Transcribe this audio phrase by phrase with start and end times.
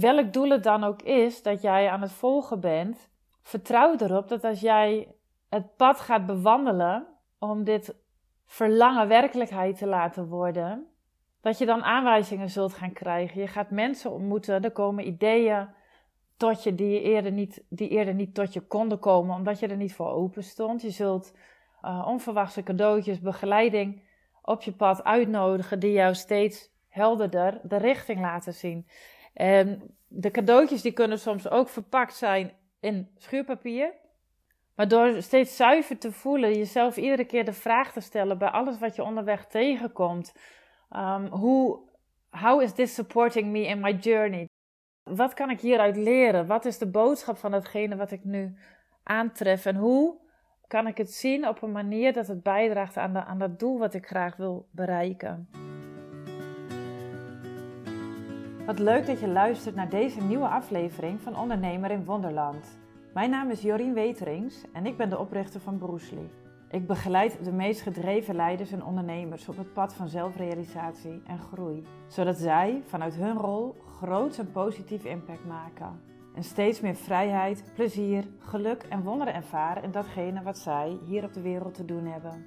[0.00, 3.08] welk doel het dan ook is dat jij aan het volgen bent,
[3.42, 5.14] vertrouw erop dat als jij
[5.48, 7.06] het pad gaat bewandelen
[7.38, 7.94] om dit
[8.46, 10.86] verlangen werkelijkheid te laten worden,
[11.40, 13.40] dat je dan aanwijzingen zult gaan krijgen.
[13.40, 15.68] Je gaat mensen ontmoeten, er komen ideeën
[16.36, 19.76] tot je die eerder niet, die eerder niet tot je konden komen, omdat je er
[19.76, 20.82] niet voor open stond.
[20.82, 21.34] Je zult
[21.82, 24.02] uh, onverwachte cadeautjes, begeleiding
[24.42, 28.86] op je pad uitnodigen die jou steeds helderder de richting laten zien.
[29.32, 33.92] En de cadeautjes die kunnen soms ook verpakt zijn in schuurpapier.
[34.74, 38.78] Maar door steeds zuiver te voelen, jezelf iedere keer de vraag te stellen bij alles
[38.78, 40.34] wat je onderweg tegenkomt.
[40.96, 41.78] Um, hoe,
[42.30, 44.48] how is this supporting me in my journey?
[45.02, 46.46] Wat kan ik hieruit leren?
[46.46, 48.56] Wat is de boodschap van datgene wat ik nu
[49.02, 49.66] aantref?
[49.66, 50.18] En hoe
[50.66, 53.94] kan ik het zien op een manier dat het bijdraagt aan, aan dat doel wat
[53.94, 55.48] ik graag wil bereiken?
[58.70, 62.78] Wat leuk dat je luistert naar deze nieuwe aflevering van Ondernemer in Wonderland.
[63.14, 66.30] Mijn naam is Jorien Weterings en ik ben de oprichter van Broesli.
[66.70, 71.86] Ik begeleid de meest gedreven leiders en ondernemers op het pad van zelfrealisatie en groei,
[72.08, 76.00] zodat zij vanuit hun rol groots en positief impact maken.
[76.34, 81.32] En steeds meer vrijheid, plezier, geluk en wonderen ervaren in datgene wat zij hier op
[81.32, 82.44] de wereld te doen hebben.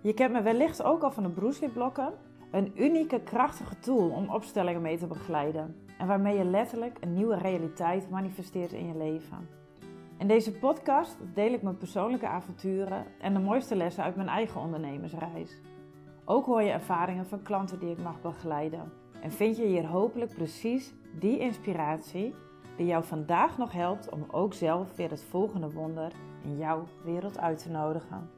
[0.00, 2.12] Je kent me wellicht ook al van de Broesli-blokken,
[2.50, 7.36] een unieke, krachtige tool om opstellingen mee te begeleiden en waarmee je letterlijk een nieuwe
[7.36, 9.48] realiteit manifesteert in je leven.
[10.18, 14.60] In deze podcast deel ik mijn persoonlijke avonturen en de mooiste lessen uit mijn eigen
[14.60, 15.60] ondernemersreis.
[16.24, 18.92] Ook hoor je ervaringen van klanten die ik mag begeleiden.
[19.22, 22.34] En vind je hier hopelijk precies die inspiratie
[22.76, 26.12] die jou vandaag nog helpt om ook zelf weer het volgende wonder
[26.44, 28.30] in jouw wereld uit te nodigen.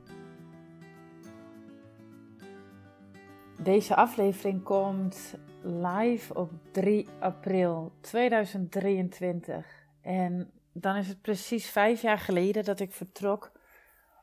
[3.58, 9.86] Deze aflevering komt live op 3 april 2023.
[10.00, 13.52] En dan is het precies vijf jaar geleden dat ik vertrok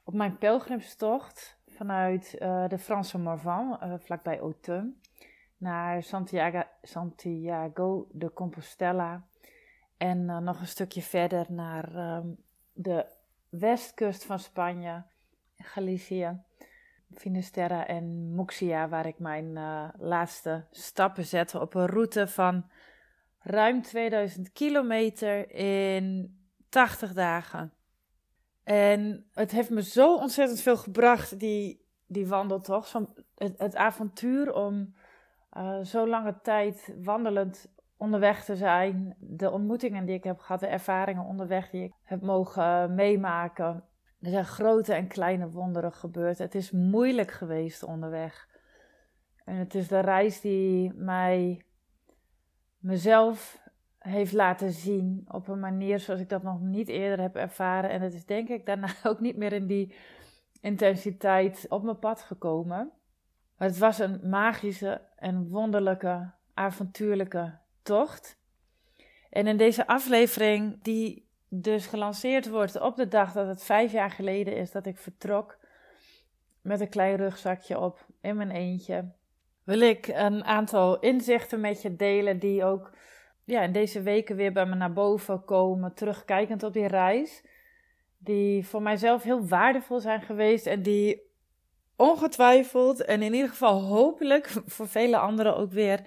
[0.03, 5.01] op mijn pelgrimstocht vanuit uh, de Franse Morvan, uh, vlakbij Autun,
[5.57, 9.27] naar Santiago, Santiago de Compostela.
[9.97, 12.37] En uh, nog een stukje verder naar um,
[12.73, 13.05] de
[13.49, 15.03] westkust van Spanje,
[15.57, 16.41] Galicië,
[17.13, 19.53] Finisterre en Muxia, waar ik mijn
[19.97, 22.69] laatste stappen zette op een route van
[23.39, 26.37] ruim 2000 kilometer in
[26.69, 27.73] 80 dagen.
[28.63, 32.89] En het heeft me zo ontzettend veel gebracht, die, die wandeltocht.
[32.89, 34.93] Van het, avontuur om
[35.57, 39.15] uh, zo lange tijd wandelend onderweg te zijn.
[39.19, 43.83] De ontmoetingen die ik heb gehad, de ervaringen onderweg die ik heb mogen meemaken.
[44.21, 46.37] Er zijn grote en kleine wonderen gebeurd.
[46.37, 48.47] Het is moeilijk geweest onderweg.
[49.45, 51.61] En het is de reis die mij
[52.77, 53.61] mezelf
[53.97, 57.89] heeft laten zien op een manier zoals ik dat nog niet eerder heb ervaren.
[57.89, 59.95] En het is denk ik daarna ook niet meer in die
[60.61, 62.91] intensiteit op mijn pad gekomen.
[63.57, 68.37] Maar het was een magische en wonderlijke, avontuurlijke tocht.
[69.29, 74.11] En in deze aflevering, die dus gelanceerd wordt op de dag dat het vijf jaar
[74.11, 75.57] geleden is dat ik vertrok,
[76.61, 79.11] met een klein rugzakje op in mijn eentje,
[79.63, 82.91] wil ik een aantal inzichten met je delen die ook
[83.43, 87.43] ja, in deze weken weer bij me naar boven komen, terugkijkend op die reis.
[88.17, 91.21] Die voor mijzelf heel waardevol zijn geweest en die
[91.95, 96.01] ongetwijfeld en in ieder geval hopelijk voor vele anderen ook weer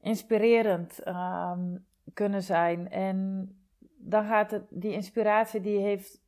[0.00, 1.76] inspirerend ehm,
[2.14, 2.90] kunnen zijn.
[2.90, 3.48] En
[4.06, 6.22] dan gaat het, die inspiratie die heeft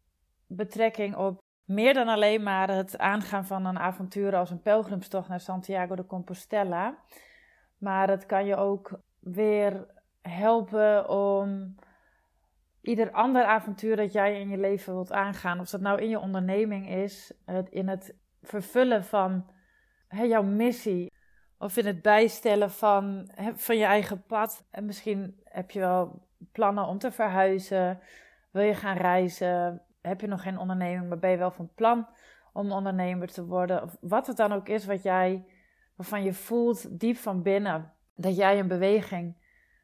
[0.46, 5.40] betrekking op meer dan alleen maar het aangaan van een avontuur als een pelgrimstocht naar
[5.40, 6.98] Santiago de Compostela.
[7.78, 9.86] Maar het kan je ook weer
[10.22, 11.74] helpen om
[12.80, 16.18] ieder ander avontuur dat jij in je leven wilt aangaan, of dat nou in je
[16.18, 19.50] onderneming is, het, in het vervullen van
[20.08, 21.12] jouw missie,
[21.58, 24.64] of in het bijstellen van, van je eigen pad.
[24.70, 28.00] En misschien heb je wel plannen om te verhuizen,
[28.50, 32.06] wil je gaan reizen, heb je nog geen onderneming, maar ben je wel van plan
[32.52, 35.44] om ondernemer te worden, of wat het dan ook is wat jij,
[35.94, 39.36] waarvan je voelt diep van binnen dat jij een beweging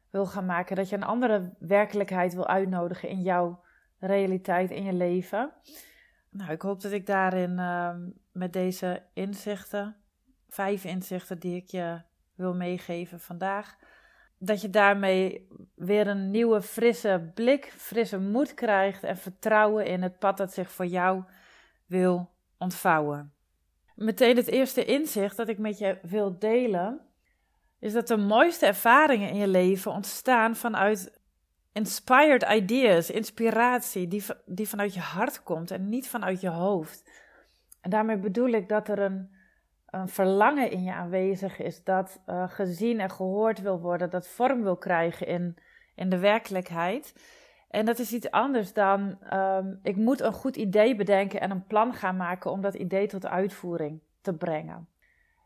[0.09, 0.75] wil gaan maken.
[0.75, 3.63] Dat je een andere werkelijkheid wil uitnodigen in jouw
[3.99, 5.51] realiteit, in je leven.
[6.29, 7.95] Nou, ik hoop dat ik daarin uh,
[8.31, 9.95] met deze inzichten,
[10.49, 12.01] vijf inzichten die ik je
[12.35, 13.77] wil meegeven vandaag,
[14.45, 20.19] dat je daarmee weer een nieuwe frisse blik, frisse moed krijgt en vertrouwen in het
[20.19, 21.23] pad dat zich voor jou
[21.85, 23.33] wil ontvouwen.
[23.95, 27.01] Meteen het eerste inzicht dat ik met je wil delen
[27.79, 31.19] is dat de mooiste ervaringen in je leven ontstaan vanuit
[31.71, 37.09] inspired ideas, inspiratie die, die vanuit je hart komt en niet vanuit je hoofd.
[37.81, 39.32] En daarmee bedoel ik dat er een,
[39.93, 44.63] een verlangen in je aanwezig is dat uh, gezien en gehoord wil worden, dat vorm
[44.63, 45.57] wil krijgen in,
[45.95, 47.13] in de werkelijkheid.
[47.69, 51.65] En dat is iets anders dan um, ik moet een goed idee bedenken en een
[51.67, 54.87] plan gaan maken om dat idee tot uitvoering te brengen.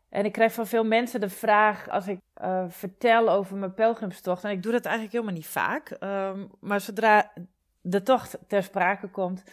[0.08, 4.44] En ik krijg van veel mensen de vraag als ik uh, vertel over mijn pelgrimstocht.
[4.44, 5.96] En ik doe dat eigenlijk helemaal niet vaak.
[6.00, 7.32] Um, maar zodra
[7.80, 9.44] de tocht ter sprake komt,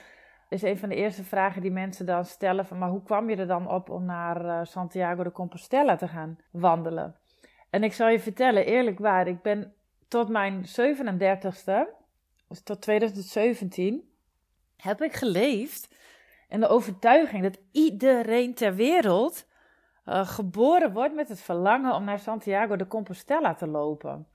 [0.55, 3.35] is een van de eerste vragen die mensen dan stellen: van, maar hoe kwam je
[3.35, 7.15] er dan op om naar uh, Santiago de Compostela te gaan wandelen?
[7.69, 9.73] En ik zal je vertellen, eerlijk waar, ik ben
[10.07, 11.87] tot mijn 37ste,
[12.47, 14.09] dus tot 2017,
[14.77, 15.95] heb ik geleefd
[16.49, 19.47] in de overtuiging dat iedereen ter wereld
[20.05, 24.27] uh, geboren wordt met het verlangen om naar Santiago de Compostela te lopen.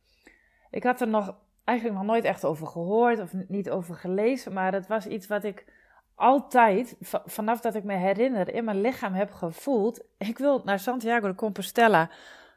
[0.70, 1.34] Ik had er nog
[1.64, 5.44] eigenlijk nog nooit echt over gehoord of niet over gelezen, maar het was iets wat
[5.44, 5.79] ik
[6.20, 10.04] altijd, vanaf dat ik me herinner, in mijn lichaam heb gevoeld.
[10.18, 12.10] Ik wil naar Santiago de Compostela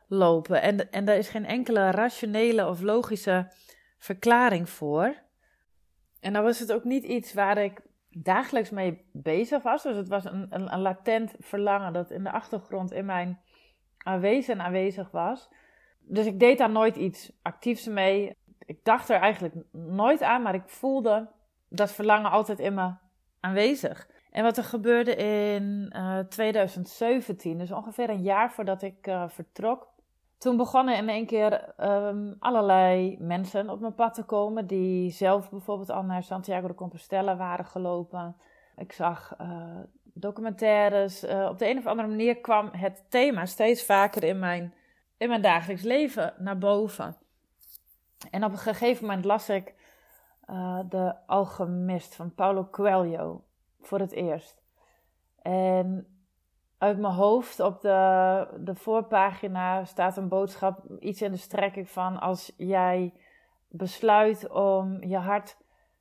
[0.07, 0.61] lopen.
[0.61, 3.47] En, en daar is geen enkele rationele of logische
[3.97, 5.15] verklaring voor.
[6.19, 9.83] En dan was het ook niet iets waar ik dagelijks mee bezig was.
[9.83, 13.41] Dus het was een, een, latent verlangen dat in de achtergrond in mijn
[13.97, 15.49] aanwezig aanwezig was.
[15.99, 18.35] Dus ik deed daar nooit iets actiefs mee.
[18.65, 21.29] Ik dacht er eigenlijk nooit aan, maar ik voelde
[21.69, 22.93] dat verlangen altijd in me
[23.43, 24.07] aanwezig.
[24.31, 29.23] En wat er gebeurde in uh, eh, 2017, dus ongeveer een jaar voordat ik uh,
[29.27, 29.87] vertrok,
[30.37, 35.49] toen begonnen in één keer um, allerlei mensen op mijn pad te komen die zelf
[35.49, 38.35] bijvoorbeeld al naar Santiago de Compostela waren gelopen.
[38.77, 41.23] Ik zag uh, documentaires.
[41.23, 44.73] Op de een of andere manier kwam het thema steeds vaker in mijn,
[45.17, 47.15] in mijn dagelijks leven naar boven.
[48.31, 49.73] En op een gegeven moment las ik
[50.49, 53.43] uh, De Alchemist van Paulo Coelho
[53.81, 54.61] voor het eerst.
[55.41, 56.07] En
[56.77, 62.19] uit mijn hoofd op de, de voorpagina staat een boodschap, iets in de strekking van
[62.19, 63.13] als jij
[63.67, 65.57] besluit om je hart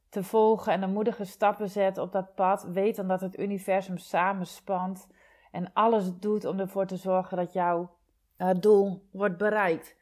[0.09, 3.99] te volgen en de moedige stappen zet op dat pad, weet dan dat het universum
[3.99, 5.09] samenspant
[5.51, 7.91] en alles doet om ervoor te zorgen dat jouw
[8.39, 9.97] uh, doel wordt bereikt.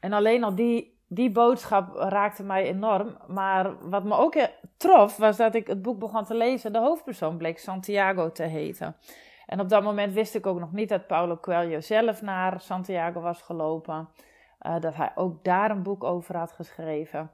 [0.00, 3.16] En alleen al die, die boodschap raakte mij enorm.
[3.26, 4.36] Maar wat me ook
[4.76, 6.72] trof, was dat ik het boek begon te lezen.
[6.72, 8.96] De hoofdpersoon bleek Santiago te heten.
[9.46, 13.20] En op dat moment wist ik ook nog niet dat Paulo Coelho zelf naar Santiago
[13.20, 14.08] was gelopen.
[14.62, 17.30] Uh, dat hij ook daar een boek over had geschreven.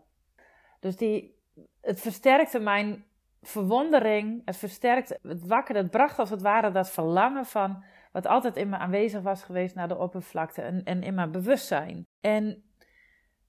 [0.81, 1.39] Dus die,
[1.81, 3.05] het versterkte mijn
[3.43, 4.43] verwondering.
[4.45, 5.77] Het versterkte het wakker.
[5.77, 9.75] Het bracht als het ware dat verlangen van wat altijd in me aanwezig was geweest
[9.75, 12.07] naar de oppervlakte en, en in mijn bewustzijn.
[12.21, 12.63] En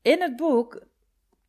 [0.03, 0.81] in het boek,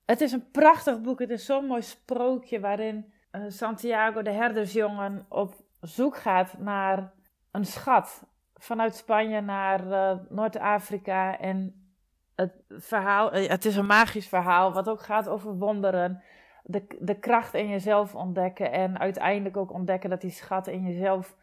[0.04, 1.18] het is een prachtig boek.
[1.18, 7.12] Het is zo'n mooi sprookje waarin uh, Santiago, de herdersjongen, op zoek gaat naar
[7.50, 8.22] een schat.
[8.54, 11.38] Vanuit Spanje naar uh, Noord-Afrika.
[11.38, 11.88] En
[12.34, 16.22] het verhaal, eh, het is een magisch verhaal, wat ook gaat over wonderen.
[16.62, 18.72] De, de kracht in jezelf ontdekken.
[18.72, 21.36] En uiteindelijk ook ontdekken dat die schat in jezelf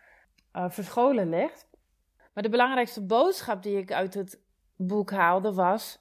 [0.53, 1.69] verscholen ligt.
[2.33, 4.41] Maar de belangrijkste boodschap die ik uit het
[4.75, 6.00] boek haalde was: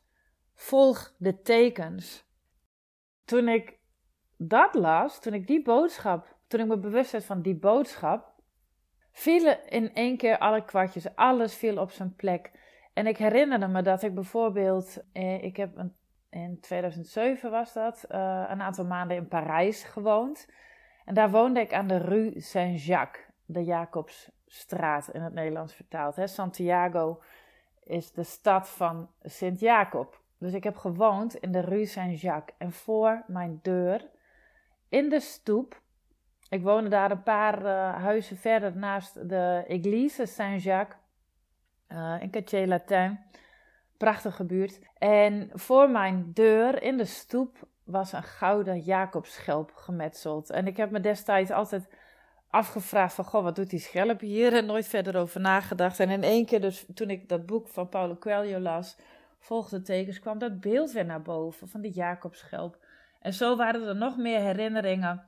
[0.61, 2.25] volg de tekens.
[3.25, 3.79] Toen ik
[4.37, 8.35] dat las, toen ik die boodschap, toen ik me bewust werd van die boodschap,
[9.13, 11.15] vielen in één keer alle kwartjes.
[11.17, 12.51] Alles viel op zijn plek.
[12.93, 15.85] En ik herinnerde me dat ik bijvoorbeeld, eh, ik heb
[16.31, 20.49] in 2007 was dat, eh, een aantal maanden in Parijs gewoond.
[21.05, 26.17] En daar woonde ik aan de Rue Saint-Jacques, de Jacobsstraat in het Nederlands vertaald.
[26.17, 26.27] Hè.
[26.27, 27.23] Santiago
[27.83, 30.20] is de stad van Sint-Jacob.
[30.41, 32.57] Dus ik heb gewoond in de Rue Saint-Jacques.
[32.59, 34.09] En voor mijn deur,
[34.89, 35.81] in de stoep,
[36.49, 40.99] ik woonde daar een paar uh, huizen verder naast de Église Saint-Jacques
[41.89, 43.19] uh, in Quartier-Latin.
[43.97, 44.81] Prachtige buurt.
[44.99, 50.51] En voor mijn deur in de stoep was een gouden Jacobschelp gemetseld.
[50.51, 51.89] En ik heb me destijds altijd
[52.49, 54.57] afgevraagd van, goh, wat doet die schelp hier?
[54.57, 56.01] En nooit verder over nagedacht.
[56.01, 58.97] En in één keer, dus toen ik dat boek van Paulo Coelho las,
[59.41, 62.79] volgde tekens, kwam dat beeld weer naar boven van die Jacobschelp.
[63.21, 65.25] En zo waren er nog meer herinneringen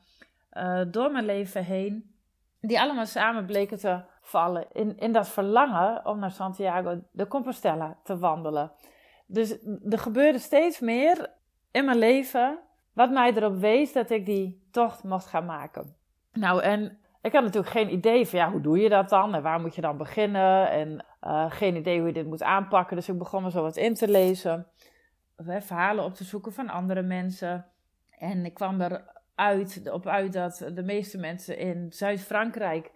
[0.53, 2.15] uh, door mijn leven heen,
[2.61, 7.99] die allemaal samen bleken te vallen in, in dat verlangen om naar Santiago de Compostela
[8.05, 8.73] te wandelen.
[9.27, 9.59] Dus
[9.91, 11.31] er gebeurde steeds meer
[11.71, 12.59] in mijn leven
[12.93, 15.97] wat mij erop wees dat ik die tocht mocht gaan maken.
[16.33, 19.43] Nou, en ik had natuurlijk geen idee van ja, hoe doe je dat dan en
[19.43, 22.97] waar moet je dan beginnen en uh, geen idee hoe je dit moet aanpakken.
[22.97, 24.67] Dus ik begon me zo wat in te lezen,
[25.37, 27.67] verhalen op te zoeken van andere mensen.
[28.11, 32.93] En ik kwam eruit op uit dat de meeste mensen in Zuid-Frankrijk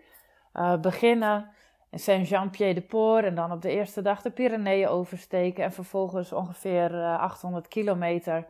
[0.55, 1.49] uh, beginnen.
[1.91, 5.65] In Saint-Jean-Pied-de-Port en dan op de eerste dag de Pyreneeën oversteken.
[5.65, 8.47] En vervolgens ongeveer 800 eh, kilometer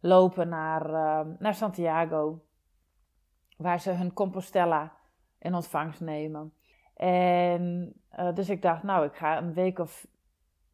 [0.00, 0.90] lopen naar,
[1.38, 2.44] naar Santiago.
[3.56, 4.92] Waar ze hun Compostela
[5.44, 6.52] in ontvangst nemen.
[6.96, 7.92] En
[8.34, 10.06] dus ik dacht, nou, ik ga een week of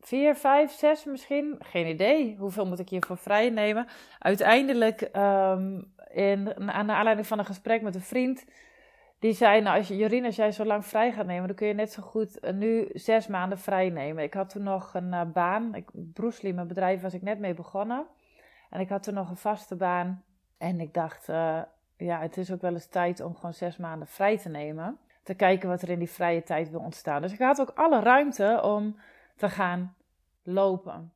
[0.00, 1.56] vier, vijf, zes misschien.
[1.58, 2.36] Geen idee.
[2.38, 3.86] Hoeveel moet ik hiervoor vrij nemen?
[4.18, 8.44] Uiteindelijk, um, in, aan de aanleiding van een gesprek met een vriend.
[9.18, 11.66] Die zei, nou, als je, Jorien, als jij zo lang vrij gaat nemen, dan kun
[11.66, 14.24] je net zo goed uh, nu zes maanden vrij nemen.
[14.24, 15.74] Ik had toen nog een uh, baan.
[15.74, 18.06] Ik, Broesli, mijn bedrijf, was ik net mee begonnen.
[18.70, 20.24] En ik had toen nog een vaste baan.
[20.58, 21.28] En ik dacht,
[22.06, 24.98] ja, het is ook wel eens tijd om gewoon zes maanden vrij te nemen.
[25.22, 27.22] Te kijken wat er in die vrije tijd wil ontstaan.
[27.22, 28.96] Dus ik had ook alle ruimte om
[29.36, 29.94] te gaan
[30.42, 31.12] lopen.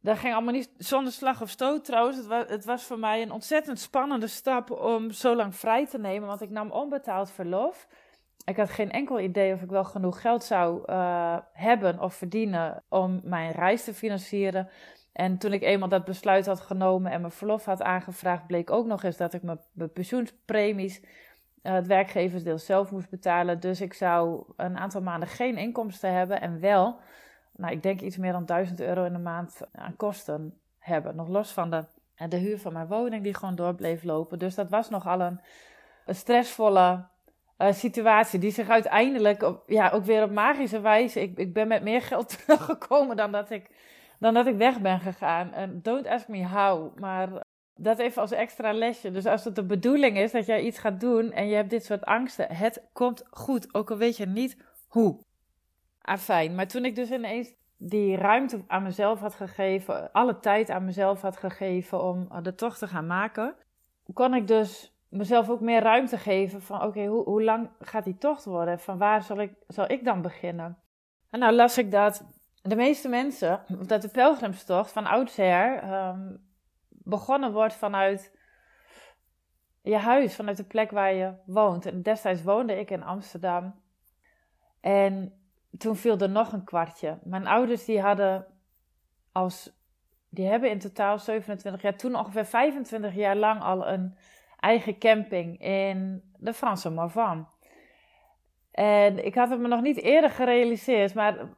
[0.00, 2.16] Dat ging allemaal niet zonder slag of stoot trouwens.
[2.16, 5.98] Het was, het was voor mij een ontzettend spannende stap om zo lang vrij te
[5.98, 7.88] nemen, want ik nam onbetaald verlof.
[8.44, 12.82] Ik had geen enkel idee of ik wel genoeg geld zou uh, hebben of verdienen
[12.88, 14.68] om mijn reis te financieren.
[15.14, 18.86] En toen ik eenmaal dat besluit had genomen en mijn verlof had aangevraagd, bleek ook
[18.86, 23.60] nog eens dat ik mijn, mijn pensioenspremies, uh, het werkgeversdeel zelf moest betalen.
[23.60, 27.00] Dus ik zou een aantal maanden geen inkomsten hebben en wel
[27.56, 31.16] nou, ik denk iets meer dan 1000 euro in de maand aan kosten hebben.
[31.16, 31.84] Nog los van de,
[32.28, 34.38] de huur van mijn woning die gewoon door bleef lopen.
[34.38, 35.40] Dus dat was nogal een,
[36.06, 37.04] een stressvolle
[37.58, 41.20] uh, situatie die zich uiteindelijk op, ja, ook weer op magische wijze...
[41.20, 43.70] Ik, ik ben met meer geld teruggekomen dan dat ik,
[44.18, 45.52] dan dat ik weg ben gegaan.
[45.52, 47.28] En don't ask me how, maar
[47.76, 49.10] dat even als extra lesje.
[49.10, 51.84] Dus als het de bedoeling is dat jij iets gaat doen en je hebt dit
[51.84, 53.74] soort angsten, het komt goed.
[53.74, 54.56] Ook al weet je niet
[54.88, 55.18] hoe.
[56.00, 56.54] Ah, fijn.
[56.54, 61.20] Maar toen ik dus ineens die ruimte aan mezelf had gegeven, alle tijd aan mezelf
[61.20, 63.54] had gegeven om eh, de tocht te gaan maken,
[64.12, 68.18] kon ik dus mezelf ook meer ruimte geven van oké, hoe, hoe lang gaat die
[68.18, 68.80] tocht worden?
[68.80, 70.78] Van waar zal ik, zal ik dan beginnen?
[71.30, 72.24] En nou las ik dat
[72.68, 76.46] de meeste mensen, dat de pelgrimstocht van oudsher um,
[76.88, 78.38] begonnen wordt vanuit
[79.82, 81.86] je huis, vanuit de plek waar je woont.
[81.86, 83.80] En destijds woonde ik in Amsterdam.
[84.80, 85.32] En
[85.78, 87.18] toen viel er nog een kwartje.
[87.22, 88.46] Mijn ouders die hadden
[89.32, 89.70] als,
[90.28, 94.16] die hebben in totaal 27 jaar, toen ongeveer 25 jaar lang al een
[94.56, 97.48] eigen camping in de Franse Morvan.
[98.70, 101.48] En ik had het me nog niet eerder gerealiseerd, maar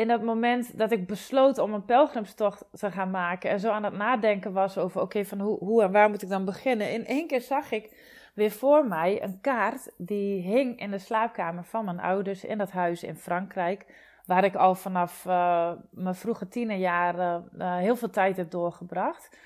[0.00, 3.84] in dat moment dat ik besloot om een pelgrimstocht te gaan maken en zo aan
[3.84, 6.92] het nadenken was over, oké, van hoe, hoe en waar moet ik dan beginnen?
[6.92, 7.96] In één keer zag ik
[8.34, 12.70] weer voor mij een kaart die hing in de slaapkamer van mijn ouders in dat
[12.70, 14.08] huis in Frankrijk.
[14.26, 19.38] Waar ik al vanaf uh, mijn vroege tienerjaren uh, heel veel tijd heb doorgebracht.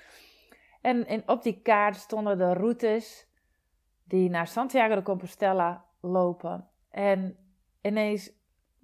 [0.81, 3.27] En op die kaart stonden de routes
[4.03, 6.67] die naar Santiago de Compostela lopen.
[6.91, 7.37] En
[7.81, 8.31] ineens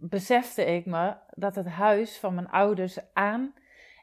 [0.01, 3.53] besefte ik me dat het huis van mijn ouders aan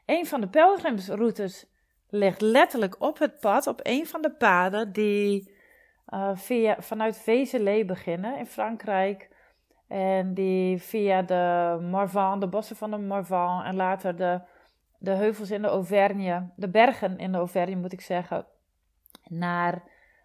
[0.05, 1.65] een van de pelgrimsroutes
[2.09, 2.41] ligt.
[2.41, 5.53] Letterlijk op het pad, op een van de paden die
[6.13, 9.29] uh, via, vanuit Vézelay beginnen in Frankrijk.
[9.87, 14.41] En die via de Morvan, de bossen van de Morvan en later de,
[14.97, 18.45] de heuvels in de Auvergne, de bergen in de Auvergne moet ik zeggen,
[19.23, 19.83] naar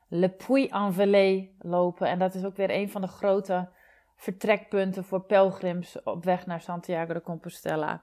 [0.09, 2.09] Le Puy-en-Velay lopen.
[2.09, 3.69] En dat is ook weer een van de grote
[4.25, 8.03] vertrekpunten voor pelgrims op weg naar Santiago de Compostela.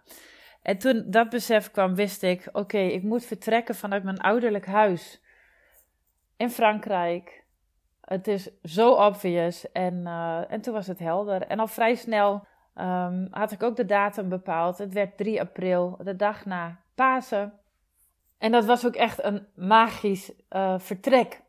[0.61, 5.21] En toen dat besef kwam, wist ik: oké, ik moet vertrekken vanuit mijn ouderlijk huis
[6.37, 7.41] in Frankrijk
[8.11, 9.71] het is zo obvious.
[9.71, 11.41] En, uh, en toen was het helder.
[11.41, 14.77] En al vrij snel um, had ik ook de datum bepaald.
[14.77, 17.53] Het werd 3 april, de dag na Pasen.
[18.37, 21.41] En dat was ook echt een magisch uh, vertrek.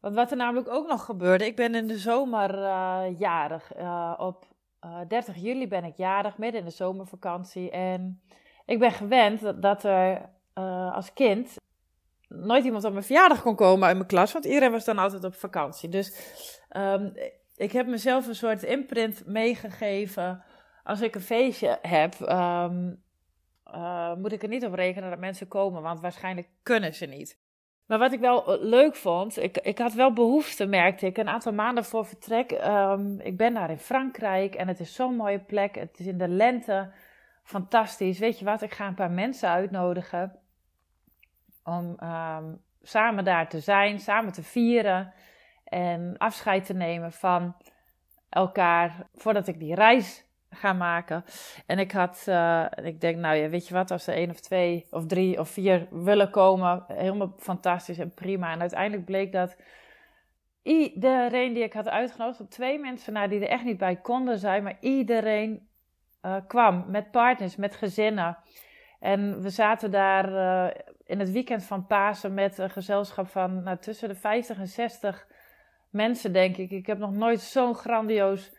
[0.00, 3.72] Want wat er namelijk ook nog gebeurde, ik ben in de zomer uh, jarig.
[4.18, 4.46] op
[5.08, 7.70] 30 juli ben ik jarig, midden in de zomervakantie.
[7.70, 8.22] En
[8.66, 10.30] ik ben gewend dat, er
[10.92, 11.56] als kind
[12.28, 15.24] nooit iemand op mijn verjaardag kon komen uit mijn klas, want iedereen was dan altijd
[15.24, 15.88] op vakantie.
[15.88, 16.32] Dus
[16.76, 17.12] um,
[17.56, 20.42] ik heb mezelf een soort imprint meegegeven.
[20.84, 22.70] Als ik een feestje heb, uh,
[24.14, 27.38] moet ik er niet op rekenen dat mensen komen, want waarschijnlijk kunnen ze niet.
[27.88, 31.52] Maar wat ik wel leuk vond, ik, ik had wel behoefte, merkte ik, een aantal
[31.52, 32.50] maanden voor vertrek.
[32.50, 35.74] Um, ik ben daar in Frankrijk en het is zo'n mooie plek.
[35.74, 36.90] Het is in de lente
[37.42, 38.18] fantastisch.
[38.18, 40.38] Weet je wat, ik ga een paar mensen uitnodigen
[41.64, 42.44] om ehm,
[42.82, 45.12] samen daar te zijn, samen te vieren
[45.64, 47.56] en afscheid te nemen van
[48.28, 51.24] elkaar voordat ik die reis gaan maken.
[51.66, 54.40] En ik had, uh, ik denk, nou ja, weet je wat, als er één of
[54.40, 58.52] twee of drie of vier willen komen, helemaal fantastisch en prima.
[58.52, 59.56] En uiteindelijk bleek dat
[60.62, 64.38] iedereen die ik had uitgenodigd, op twee mensen nou, die er echt niet bij konden
[64.38, 65.68] zijn, maar iedereen
[66.22, 68.38] uh, kwam met partners, met gezinnen.
[69.00, 70.74] En we zaten daar uh,
[71.04, 75.26] in het weekend van Pasen met een gezelschap van nou, tussen de 50 en 60
[75.90, 76.70] mensen, denk ik.
[76.70, 78.52] Ik heb nog nooit zo'n grandioos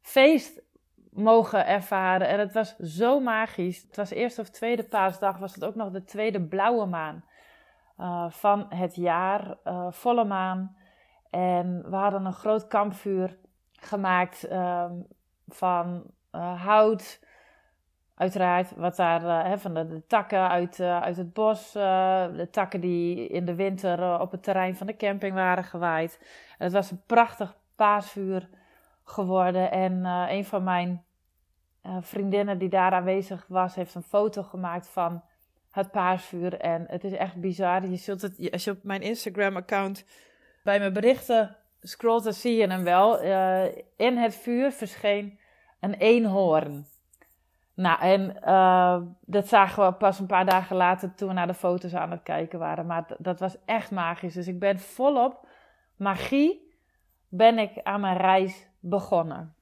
[0.00, 0.62] feest
[1.10, 2.28] mogen ervaren.
[2.28, 3.82] En het was zo magisch.
[3.82, 7.24] Het was eerste of tweede paasdag, was het ook nog de tweede blauwe maan
[7.98, 9.56] uh, van het jaar.
[9.64, 10.76] Uh, volle maan.
[11.30, 13.36] En we hadden een groot kampvuur
[13.72, 15.06] gemaakt um,
[15.48, 17.28] van uh, hout.
[18.14, 23.54] Uiteraard, wat daar van de, takken uit, uit het bos, de takken die in de
[23.54, 26.20] winter op het terrein van de camping waren gewaaid.
[26.58, 28.48] Het was een prachtig paasvuur
[29.10, 29.70] geworden.
[29.70, 31.04] En een van mijn
[31.86, 35.22] uh, vriendinnen die daar aanwezig was, heeft een foto gemaakt van
[35.70, 36.60] het paasvuur.
[36.60, 37.86] En het is echt bizar.
[37.86, 40.04] Je zult het, als je op mijn Instagram-account
[40.62, 43.24] bij mijn berichten scrolt, dan zie je hem wel.
[43.24, 43.64] Uh,
[43.96, 45.38] in het vuur verscheen
[45.80, 46.86] een eenhoorn.
[47.74, 48.36] Nou, en
[49.20, 52.22] dat zagen we pas een paar dagen later toen we naar de foto's aan het
[52.22, 52.86] kijken waren.
[52.86, 54.34] Maar dat was echt magisch.
[54.34, 55.46] Dus ik ben volop
[56.00, 56.74] magie
[57.28, 59.54] ben ik aan mijn reis begonnen.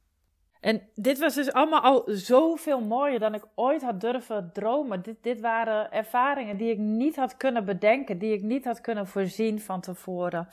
[0.60, 5.02] En dit was dus allemaal al zoveel mooier dan ik ooit had durven dromen.
[5.02, 9.06] Dit, dit waren ervaringen die ik niet had kunnen bedenken, die ik niet had kunnen
[9.06, 10.48] voorzien van tevoren.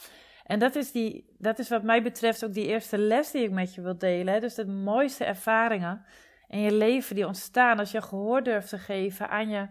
[0.45, 3.51] En dat is, die, dat is wat mij betreft ook die eerste les die ik
[3.51, 4.41] met je wil delen.
[4.41, 6.05] Dus de mooiste ervaringen
[6.48, 9.67] in je leven die ontstaan als je gehoor durft te geven aan je,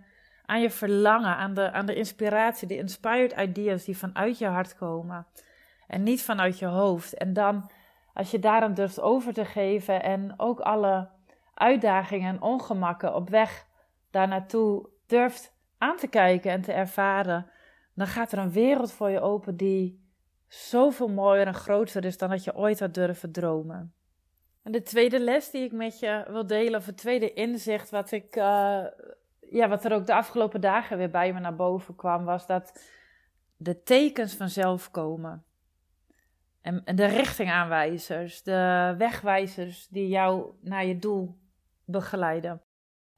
[0.46, 4.76] aan je verlangen, aan de, aan de inspiratie, de inspired ideas die vanuit je hart
[4.76, 5.26] komen.
[5.86, 7.14] En niet vanuit je hoofd.
[7.14, 7.70] En dan
[8.14, 11.08] als je daarom durft over te geven en ook alle
[11.54, 13.66] uitdagingen en ongemakken op weg
[14.10, 17.50] daar naartoe durft aan te kijken en te ervaren,
[17.94, 20.02] dan gaat er een wereld voor je open die
[20.48, 23.94] zoveel mooier en groter is dan dat je ooit had durven dromen.
[24.62, 28.12] En de tweede les die ik met je wil delen, of het tweede inzicht wat,
[28.12, 28.84] ik, uh,
[29.40, 32.84] ja, wat er ook de afgelopen dagen weer bij me naar boven kwam, was dat
[33.56, 35.44] de tekens vanzelf komen.
[36.64, 41.38] En, de richtingaanwijzers, de wegwijzers die jou naar je doel
[41.84, 42.62] begeleiden.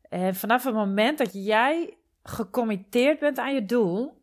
[0.08, 4.22] En vanaf het moment dat jij gecommitteerd bent aan je doel,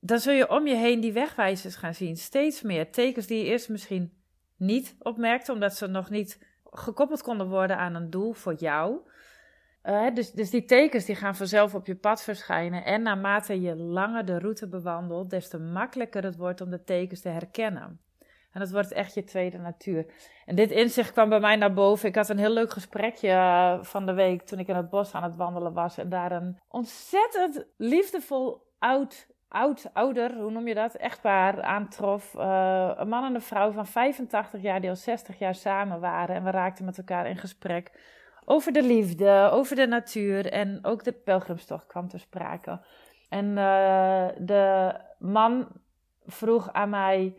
[0.00, 2.16] dan zul je om je heen die wegwijzers gaan zien.
[2.16, 4.12] Steeds meer tekens die je eerst misschien
[4.56, 8.98] niet opmerkte, omdat ze nog niet gekoppeld konden worden aan een doel voor jou.
[9.84, 12.84] Uh, dus, dus die tekens die gaan vanzelf op je pad verschijnen.
[12.84, 17.20] En naarmate je langer de route bewandelt, des te makkelijker het wordt om de tekens
[17.20, 18.00] te herkennen.
[18.52, 20.06] En dat wordt echt je tweede natuur.
[20.46, 22.08] En dit inzicht kwam bij mij naar boven.
[22.08, 25.14] Ik had een heel leuk gesprekje uh, van de week toen ik in het bos
[25.14, 25.98] aan het wandelen was.
[25.98, 32.34] En daar een ontzettend liefdevol oud, oud, ouder, hoe noem je dat, echtpaar aantrof.
[32.34, 36.36] Uh, een man en een vrouw van 85 jaar die al 60 jaar samen waren.
[36.36, 37.90] En we raakten met elkaar in gesprek
[38.44, 40.52] over de liefde, over de natuur.
[40.52, 42.80] En ook de pelgrimstocht kwam te sprake.
[43.28, 45.68] En uh, de man
[46.26, 47.34] vroeg aan mij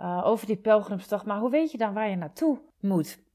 [0.00, 1.26] uh, over die pelgrimstocht.
[1.26, 3.26] Maar hoe weet je dan waar je naartoe moet?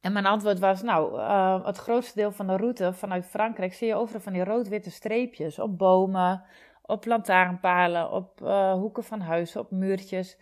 [0.00, 3.86] En mijn antwoord was, nou, uh, het grootste deel van de route vanuit Frankrijk zie
[3.88, 6.42] je overal van die rood-witte streepjes op bomen,
[6.82, 10.38] op lantaarnpalen, op uh, hoeken van huizen, op muurtjes.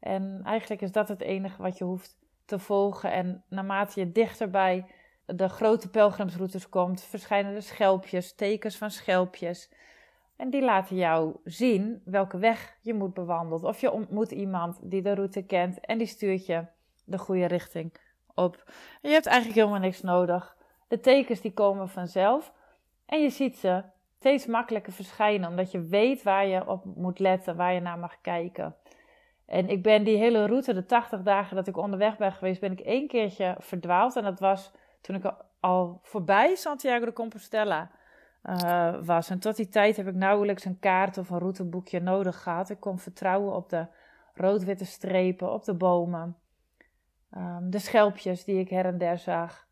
[0.00, 3.12] En eigenlijk is dat het enige wat je hoeft te volgen.
[3.12, 4.86] En naarmate je dichter bij
[5.26, 9.70] de grote pelgrimsroutes komt, verschijnen er schelpjes, tekens van schelpjes.
[10.40, 13.64] En die laten jou zien welke weg je moet bewandelen.
[13.64, 16.64] Of je ontmoet iemand die de route kent en die stuurt je
[17.04, 17.92] de goede richting
[18.34, 18.64] op.
[19.02, 20.56] Je hebt eigenlijk helemaal niks nodig.
[20.88, 22.52] De tekens die komen vanzelf.
[23.06, 23.82] En je ziet ze
[24.18, 28.20] steeds makkelijker verschijnen, omdat je weet waar je op moet letten, waar je naar mag
[28.20, 28.76] kijken.
[29.46, 32.72] En ik ben die hele route, de 80 dagen dat ik onderweg ben geweest, ben
[32.72, 34.16] ik één keertje verdwaald.
[34.16, 37.90] En dat was toen ik al voorbij Santiago de Compostela
[38.44, 39.30] uh, was.
[39.30, 42.70] En tot die tijd heb ik nauwelijks een kaart of een routeboekje nodig gehad.
[42.70, 43.86] Ik kon vertrouwen op de
[44.34, 46.36] rood-witte strepen, op de bomen,
[47.36, 49.68] um, de schelpjes die ik her en der zag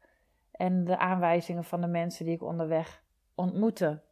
[0.50, 3.02] en de aanwijzingen van de mensen die ik onderweg
[3.34, 4.02] ontmoette.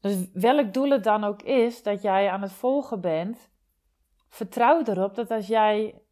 [0.00, 3.50] Dus welk doel het dan ook is dat jij aan het volgen bent,
[4.28, 6.02] vertrouw erop dat als jij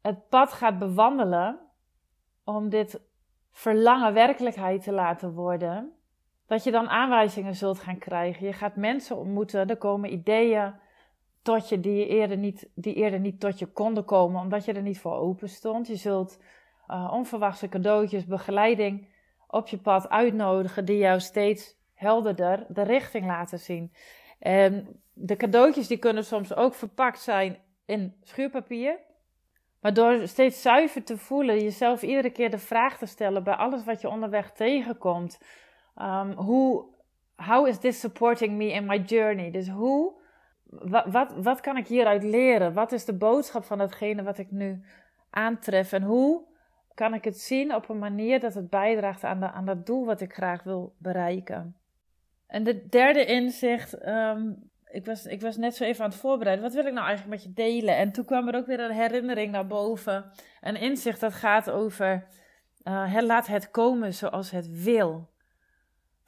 [0.00, 1.58] het pad gaat bewandelen
[2.44, 3.00] om dit
[3.50, 5.97] verlangen werkelijkheid te laten worden,
[6.48, 8.46] dat je dan aanwijzingen zult gaan krijgen.
[8.46, 10.74] Je gaat mensen ontmoeten, er komen ideeën
[11.42, 14.82] tot je die eerder niet, die eerder niet tot je konden komen, omdat je er
[14.82, 15.86] niet voor open stond.
[15.86, 16.38] Je zult
[16.88, 19.08] uh, onverwachte cadeautjes, begeleiding
[19.46, 23.92] op je pad uitnodigen die jou steeds helderder de richting laten zien.
[24.38, 28.98] En de cadeautjes die kunnen soms ook verpakt zijn in schuurpapier.
[29.80, 33.84] Maar door steeds zuiver te voelen, jezelf iedere keer de vraag te stellen bij alles
[33.84, 35.38] wat je onderweg tegenkomt.
[36.00, 36.84] Um, hoe,
[37.36, 39.50] how is this supporting me in my journey?
[39.50, 40.12] Dus hoe,
[40.70, 42.72] wat, wat, kan ik hieruit leren?
[42.72, 44.82] Wat is de boodschap van datgene wat ik nu
[45.30, 45.92] aantref?
[45.92, 46.46] En hoe
[46.94, 50.04] kan ik het zien op een manier dat het bijdraagt aan, de, aan dat doel
[50.04, 51.76] wat ik graag wil bereiken?
[52.46, 56.64] En de derde inzicht, um, ik, was, ik was net zo even aan het voorbereiden.
[56.64, 57.96] Wat wil ik nou eigenlijk met je delen?
[57.96, 60.24] En toen kwam er ook weer een herinnering naar boven.
[60.60, 62.26] Een inzicht dat gaat over,
[62.84, 65.28] uh, laat het komen zoals het wil.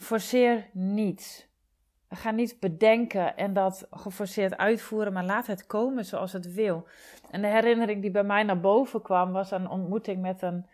[0.01, 1.49] Forceer niets.
[2.09, 6.87] Ga niet bedenken en dat geforceerd uitvoeren, maar laat het komen zoals het wil.
[7.31, 10.67] En de herinnering die bij mij naar boven kwam, was een ontmoeting met een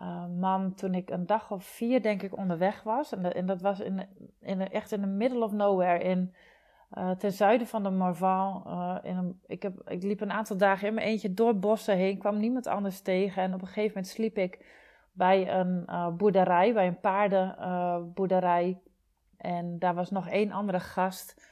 [0.00, 3.14] uh, man toen ik een dag of vier, denk ik, onderweg was.
[3.14, 4.06] En, dat was in,
[4.40, 6.34] in, echt in the middle of nowhere, in,
[6.98, 8.62] uh, ten zuiden van de Morval.
[9.02, 12.38] In een, ik, ik liep een aantal dagen in mijn eentje door bossen heen, kwam
[12.38, 13.42] niemand anders tegen.
[13.42, 14.64] En op een gegeven moment sliep ik
[15.16, 15.84] bij een
[16.16, 18.80] boerderij, bij een paardenboerderij.
[19.36, 21.46] en daar was nog één andere gast.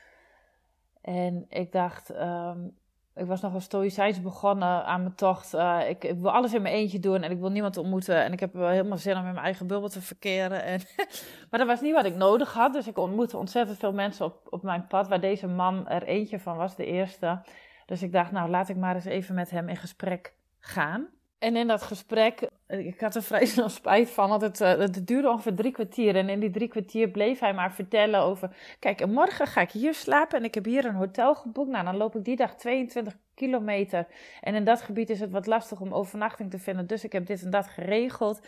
[1.00, 2.76] En ik dacht, um,
[3.14, 5.54] ik was nogal stoïcijns begonnen aan mijn tocht.
[5.54, 8.24] Uh, ik, ik, wil alles in mijn eentje doen en ik wil niemand ontmoeten.
[8.24, 10.62] En ik heb wel helemaal zin om in mijn eigen bubbel te verkeren.
[10.62, 10.80] En
[11.50, 12.72] maar dat was niet wat ik nodig had.
[12.72, 15.08] Dus ik ontmoette ontzettend veel mensen op, op mijn pad.
[15.08, 17.42] Waar deze man er eentje van was, de eerste.
[17.86, 21.06] Dus ik dacht, nou laat ik maar eens even met hem in gesprek gaan.
[21.38, 25.06] En in dat gesprek, ik had er vrij snel spijt van, want het, uh, het
[25.06, 26.16] duurde ongeveer drie kwartier.
[26.16, 29.94] En in die drie kwartier bleef hij maar vertellen over, kijk, morgen ga ik hier
[29.94, 31.70] slapen en ik heb hier een hotel geboekt.
[31.70, 34.06] Nou, dan loop ik die dag 22 kilometer.
[34.40, 37.26] En in dat gebied is het wat lastig om overnachting te vinden, dus ik heb
[37.26, 38.46] dit en dat geregeld.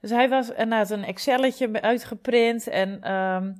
[0.00, 3.12] Dus hij was, en hij had een Excelletje uitgeprint en...
[3.12, 3.54] Um,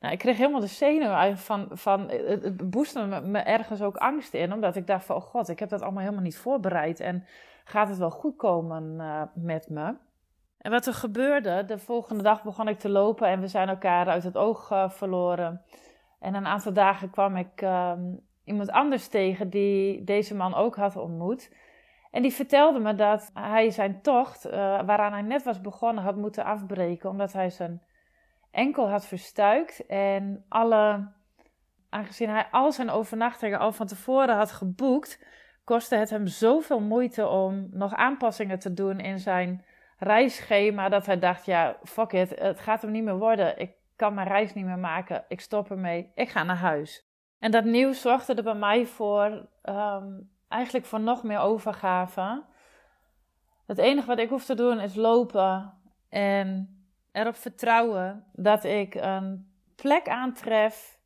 [0.00, 3.96] nou, ik kreeg helemaal de zenuwen van, van het, het boostte me, me ergens ook
[3.96, 7.00] angst in, omdat ik dacht van, oh god, ik heb dat allemaal helemaal niet voorbereid.
[7.00, 7.26] En
[7.64, 9.94] gaat het wel goed komen uh, met me?
[10.58, 14.08] En wat er gebeurde, de volgende dag begon ik te lopen en we zijn elkaar
[14.08, 15.62] uit het oog uh, verloren.
[16.20, 17.92] En een aantal dagen kwam ik uh,
[18.44, 21.52] iemand anders tegen die deze man ook had ontmoet.
[22.10, 26.16] En die vertelde me dat hij zijn tocht, uh, waaraan hij net was begonnen, had
[26.16, 27.10] moeten afbreken.
[27.10, 27.82] Omdat hij zijn
[28.50, 29.86] enkel had verstuikt.
[29.86, 31.12] En alle,
[31.88, 35.24] aangezien hij al zijn overnachtingen al van tevoren had geboekt,
[35.64, 39.64] kostte het hem zoveel moeite om nog aanpassingen te doen in zijn
[39.98, 40.88] reisschema.
[40.88, 43.58] Dat hij dacht: ja, fuck it, het gaat hem niet meer worden.
[43.58, 45.24] Ik kan mijn reis niet meer maken.
[45.28, 46.10] Ik stop ermee.
[46.14, 47.06] Ik ga naar huis.
[47.38, 52.44] En dat nieuws zorgde er bij mij voor, um, eigenlijk voor nog meer overgave.
[53.66, 55.72] Het enige wat ik hoef te doen is lopen
[56.08, 56.68] en
[57.12, 60.98] erop vertrouwen dat ik een plek aantref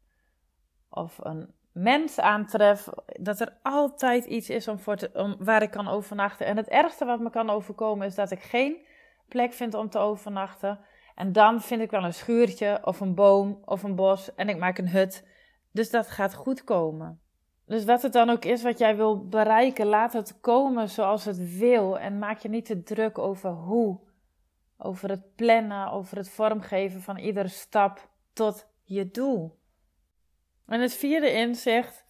[0.88, 2.89] of een mens aantref,
[3.21, 6.47] dat er altijd iets is om voor te, om, waar ik kan overnachten.
[6.47, 8.77] En het ergste wat me kan overkomen is dat ik geen
[9.29, 10.81] plek vind om te overnachten.
[11.15, 14.59] En dan vind ik wel een schuurtje of een boom of een bos en ik
[14.59, 15.27] maak een hut.
[15.73, 17.21] Dus dat gaat goed komen.
[17.67, 21.59] Dus wat het dan ook is wat jij wil bereiken, laat het komen zoals het
[21.59, 21.99] wil.
[21.99, 23.99] En maak je niet te druk over hoe.
[24.79, 29.58] Over het plannen, over het vormgeven van iedere stap tot je doel.
[30.69, 32.05] En het vierde inzicht,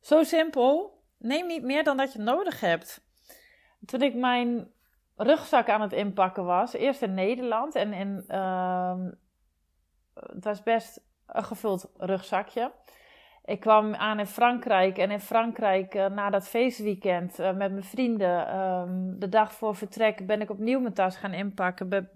[0.00, 3.04] zo simpel, neem niet meer dan dat je nodig hebt.
[3.84, 4.70] Toen ik mijn
[5.16, 8.96] rugzak aan het inpakken was, eerst in Nederland en in, uh,
[10.14, 12.72] het was best een gevuld rugzakje.
[13.44, 17.84] Ik kwam aan in Frankrijk en in Frankrijk uh, na dat feestweekend uh, met mijn
[17.84, 21.88] vrienden, um, de dag voor vertrek, ben ik opnieuw mijn tas gaan inpakken.
[21.88, 22.08] Bij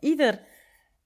[0.00, 0.40] ieder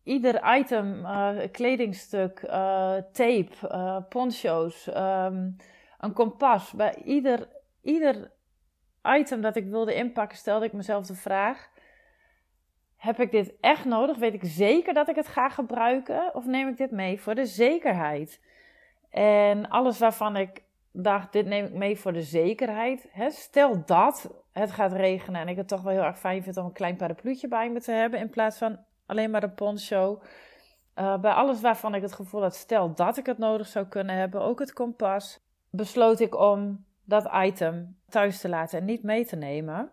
[0.08, 5.56] ieder item, uh, kledingstuk, uh, tape, uh, poncho's, um,
[5.98, 6.72] een kompas.
[6.72, 7.48] Bij ieder,
[7.82, 8.30] ieder
[9.02, 11.70] item dat ik wilde inpakken, stelde ik mezelf de vraag:
[12.96, 14.16] heb ik dit echt nodig?
[14.16, 16.34] Weet ik zeker dat ik het ga gebruiken?
[16.34, 18.40] Of neem ik dit mee voor de zekerheid?
[19.10, 23.08] En alles waarvan ik dacht, dit neem ik mee voor de zekerheid.
[23.10, 23.30] Hè?
[23.30, 26.64] Stel dat het gaat regenen en ik het toch wel heel erg fijn vind om
[26.64, 28.20] een klein parapluutje bij me te hebben.
[28.20, 30.22] In plaats van alleen maar een poncho.
[30.98, 34.16] Uh, bij alles waarvan ik het gevoel had, stel dat ik het nodig zou kunnen
[34.16, 35.40] hebben, ook het kompas,
[35.70, 39.90] besloot ik om dat item thuis te laten en niet mee te nemen.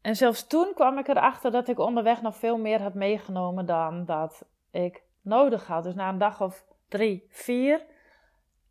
[0.00, 4.04] En zelfs toen kwam ik erachter dat ik onderweg nog veel meer had meegenomen dan
[4.04, 5.84] dat ik nodig had.
[5.84, 7.84] Dus na een dag of drie, vier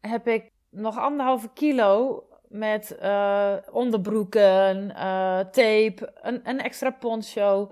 [0.01, 7.71] heb ik nog anderhalve kilo met uh, onderbroeken, uh, tape, een, een extra poncho,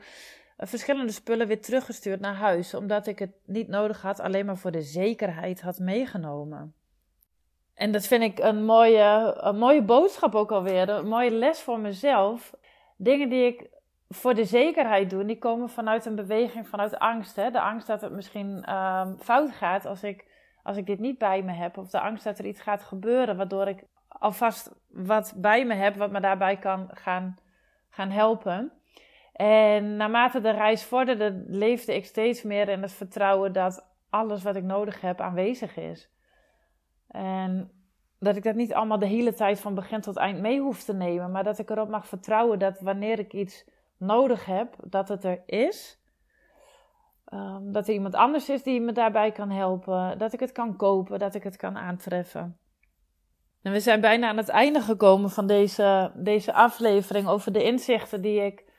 [0.67, 4.71] verschillende spullen weer teruggestuurd naar huis, omdat ik het niet nodig had, alleen maar voor
[4.71, 6.73] de zekerheid had meegenomen.
[7.73, 11.79] En dat vind ik een mooie, een mooie boodschap ook alweer, een mooie les voor
[11.79, 12.53] mezelf.
[12.97, 13.69] Dingen die ik
[14.09, 17.35] voor de zekerheid doe, die komen vanuit een beweging, vanuit angst.
[17.35, 17.51] Hè?
[17.51, 20.25] De angst dat het misschien um, fout gaat als ik,
[20.63, 21.77] als ik dit niet bij me heb.
[21.77, 25.95] Of de angst dat er iets gaat gebeuren, waardoor ik alvast wat bij me heb,
[25.95, 27.37] wat me daarbij kan gaan,
[27.89, 28.71] gaan helpen.
[29.41, 34.55] En naarmate de reis vorderde, leefde ik steeds meer in het vertrouwen dat alles wat
[34.55, 36.09] ik nodig heb aanwezig is.
[37.07, 37.71] En
[38.19, 40.93] dat ik dat niet allemaal de hele tijd van begin tot eind mee hoef te
[40.93, 43.65] nemen, maar dat ik erop mag vertrouwen dat wanneer ik iets
[43.97, 45.99] nodig heb, dat het er is.
[47.33, 50.75] Um, dat er iemand anders is die me daarbij kan helpen, dat ik het kan
[50.75, 52.57] kopen, dat ik het kan aantreffen.
[53.61, 58.21] En we zijn bijna aan het einde gekomen van deze, deze aflevering over de inzichten
[58.21, 58.69] die ik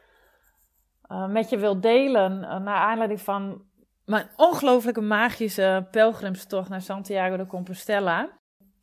[1.13, 2.43] uh, met je wil delen.
[2.43, 3.65] Uh, naar aanleiding van
[4.05, 8.29] mijn ongelooflijke magische pelgrimstocht naar Santiago de Compostela.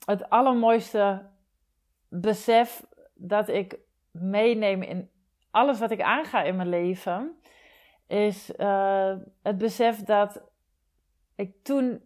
[0.06, 1.26] Het allermooiste
[2.10, 3.78] besef dat ik
[4.12, 5.10] meeneem in
[5.52, 7.40] alles wat ik aanga in mijn leven,
[8.08, 10.42] is uh, het besef dat
[11.36, 12.02] ik toen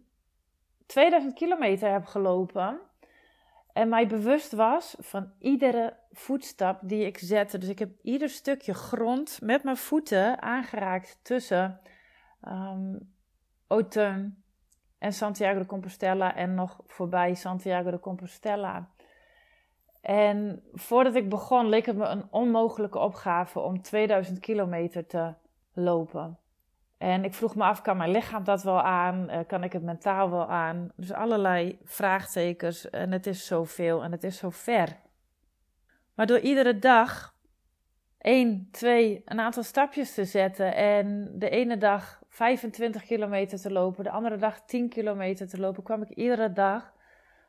[0.86, 2.80] 2000 kilometer heb gelopen
[3.74, 7.58] en mij bewust was van iedere voetstap die ik zette.
[7.58, 11.80] Dus ik heb ieder stukje grond met mijn voeten aangeraakt tussen
[12.48, 13.12] um,
[13.66, 14.42] Autun
[14.98, 18.88] en Santiago de Compostela en nog voorbij Santiago de Compostela.
[20.00, 25.34] En voordat ik begon, leek het me een onmogelijke opgave om 2000 kilometer te
[25.72, 26.38] lopen.
[26.98, 29.30] En ik vroeg me af, kan mijn lichaam dat wel aan?
[29.30, 30.92] Uh, kan ik het mentaal wel aan?
[30.96, 32.90] Dus allerlei vraagtekens.
[32.90, 34.96] En het is zoveel en het is zo ver.
[36.14, 37.34] Maar door iedere dag
[38.18, 40.74] één, twee, een aantal stapjes te zetten.
[40.74, 45.82] En de ene dag 25 kilometer te lopen, de andere dag 10 kilometer te lopen,
[45.82, 46.92] kwam ik iedere dag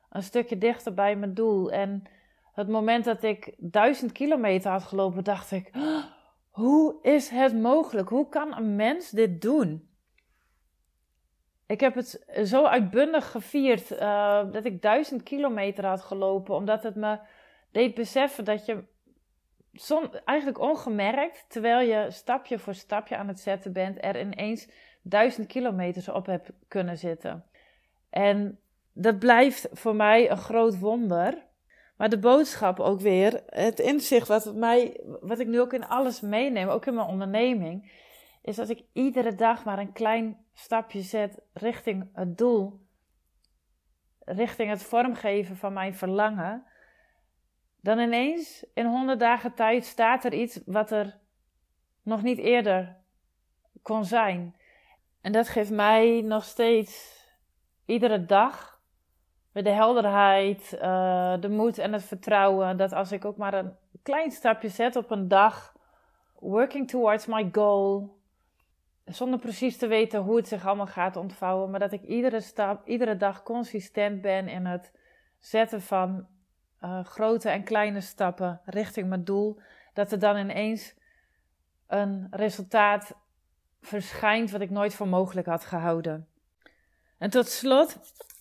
[0.09, 1.71] een stukje dichter bij mijn doel.
[1.71, 2.03] En
[2.53, 5.71] het moment dat ik 1000 kilometer had gelopen, dacht ik
[6.55, 8.09] hoe is het mogelijk?
[8.09, 9.89] Hoe kan een mens dit doen?
[11.65, 16.95] Ik heb het zo uitbundig gevierd uh, dat ik duizend kilometer had gelopen, omdat het
[16.95, 17.19] me
[17.71, 18.83] deed beseffen dat je
[20.25, 24.69] eigenlijk ongemerkt, terwijl je stapje voor stapje aan het zetten bent, er ineens
[25.01, 27.45] duizend kilometers op hebt kunnen zitten.
[28.09, 28.59] En
[28.93, 31.45] dat blijft voor mij een groot wonder.
[31.97, 36.21] Maar de boodschap ook weer, het inzicht wat, mij, wat ik nu ook in alles
[36.21, 37.91] meeneem, ook in mijn onderneming,
[38.41, 42.79] is dat ik iedere dag maar een klein stapje zet richting het doel,
[44.19, 46.65] richting het vormgeven van mijn verlangen.
[47.81, 51.19] Dan ineens in honderd dagen tijd staat er iets wat er
[52.01, 52.97] nog niet eerder
[53.81, 54.55] kon zijn.
[55.21, 57.23] En dat geeft mij nog steeds
[57.85, 58.74] iedere dag
[59.63, 64.31] de helderheid, uh, de moed en het vertrouwen dat als ik ook maar een klein
[64.31, 65.73] stapje zet op een dag,
[66.39, 68.17] working towards my goal,
[69.05, 72.87] zonder precies te weten hoe het zich allemaal gaat ontvouwen, maar dat ik iedere stap,
[72.87, 74.91] iedere dag consistent ben in het
[75.39, 76.27] zetten van
[76.81, 79.59] uh, grote en kleine stappen richting mijn doel,
[79.93, 80.95] dat er dan ineens
[81.87, 83.15] een resultaat
[83.81, 86.27] verschijnt wat ik nooit voor mogelijk had gehouden.
[87.17, 87.99] En tot slot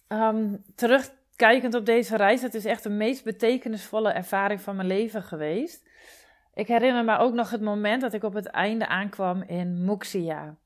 [0.09, 5.23] Um, terugkijkend op deze reis, het is echt de meest betekenisvolle ervaring van mijn leven
[5.23, 5.88] geweest.
[6.55, 10.57] Ik herinner me ook nog het moment dat ik op het einde aankwam in Muxia.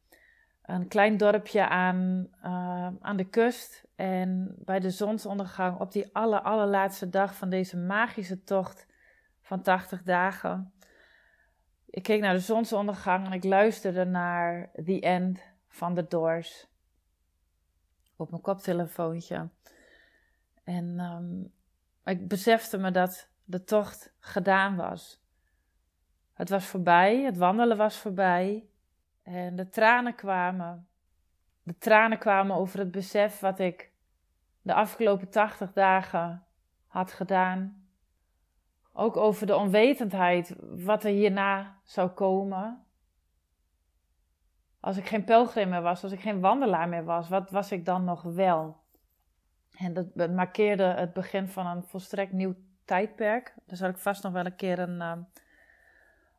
[0.63, 3.87] Een klein dorpje aan, uh, aan de kust.
[3.97, 8.87] En bij de zonsondergang op die aller, allerlaatste dag van deze magische tocht
[9.43, 10.73] van 80 dagen.
[11.87, 16.69] Ik keek naar de zonsondergang en ik luisterde naar The End van The Doors
[18.19, 19.49] op mijn koptelefoontje.
[20.65, 21.53] En um,
[22.05, 25.23] ik besefte me dat de tocht gedaan was.
[26.33, 28.69] Het was voorbij, het wandelen was voorbij.
[29.23, 30.89] En de tranen kwamen.
[31.63, 33.93] De tranen kwamen over het besef wat ik
[34.63, 36.47] de afgelopen 80 dagen
[36.87, 37.89] had gedaan.
[38.93, 42.87] Ook over de onwetendheid wat er hierna zou komen.
[44.89, 47.85] Als ik geen pelgrim meer was, als ik geen wandelaar meer was, wat was ik
[47.85, 48.77] dan nog wel?
[49.77, 53.55] En dat markeerde het begin van een volstrekt nieuw tijdperk.
[53.67, 55.13] Daar zal ik vast nog wel een keer een uh,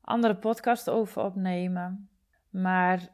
[0.01, 2.09] andere podcast over opnemen.
[2.49, 3.07] Maar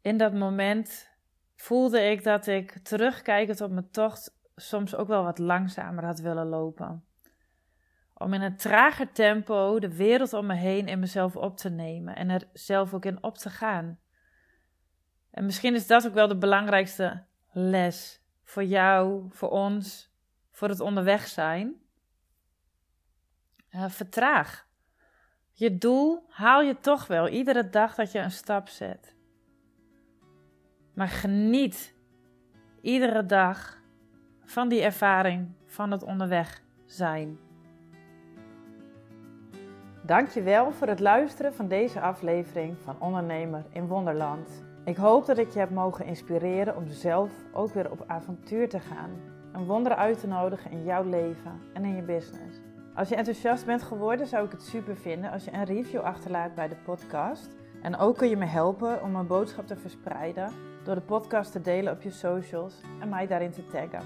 [0.00, 1.10] in dat moment
[1.56, 6.46] voelde ik dat ik terugkijkend op mijn tocht soms ook wel wat langzamer had willen
[6.46, 7.04] lopen.
[8.14, 12.16] om in een trager tempo de wereld om me heen in mezelf op te nemen
[12.16, 13.98] en er zelf ook in op te gaan.
[15.38, 17.22] En misschien is dat ook wel de belangrijkste
[17.52, 20.10] les voor jou, voor ons,
[20.50, 21.74] voor het onderweg zijn.
[23.70, 24.66] Uh, vertraag.
[25.52, 29.14] Je doel haal je toch wel iedere dag dat je een stap zet.
[30.94, 31.94] Maar geniet
[32.80, 33.80] iedere dag
[34.44, 37.38] van die ervaring van het onderweg zijn.
[40.02, 44.67] Dankjewel voor het luisteren van deze aflevering van Ondernemer in Wonderland.
[44.88, 48.80] Ik hoop dat ik je heb mogen inspireren om zelf ook weer op avontuur te
[48.80, 49.10] gaan.
[49.52, 52.60] Een wonder uit te nodigen in jouw leven en in je business.
[52.94, 56.54] Als je enthousiast bent geworden, zou ik het super vinden als je een review achterlaat
[56.54, 57.48] bij de podcast.
[57.82, 60.52] En ook kun je me helpen om mijn boodschap te verspreiden
[60.84, 64.02] door de podcast te delen op je socials en mij daarin te taggen.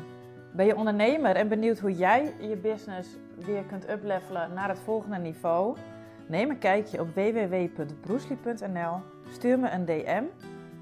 [0.53, 5.18] Ben je ondernemer en benieuwd hoe jij je business weer kunt uplevelen naar het volgende
[5.18, 5.77] niveau?
[6.27, 10.25] Neem een kijkje op www.broesli.nl, stuur me een DM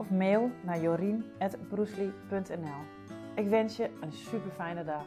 [0.00, 2.82] of mail naar jorien.broesli.nl.
[3.34, 5.04] Ik wens je een super fijne dag.